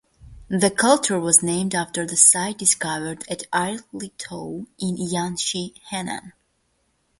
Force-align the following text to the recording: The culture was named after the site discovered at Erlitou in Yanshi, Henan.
The 0.49 0.71
culture 0.71 1.19
was 1.19 1.43
named 1.43 1.75
after 1.75 2.07
the 2.07 2.17
site 2.17 2.57
discovered 2.57 3.23
at 3.29 3.43
Erlitou 3.51 4.65
in 4.79 4.97
Yanshi, 4.97 5.75
Henan. 5.91 6.31